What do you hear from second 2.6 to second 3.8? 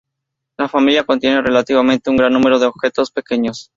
objetos pequeños.